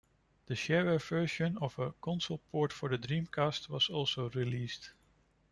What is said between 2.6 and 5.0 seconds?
for the Dreamcast was also released.